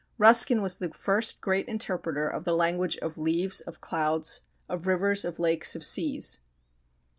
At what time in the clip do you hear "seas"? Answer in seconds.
5.85-6.39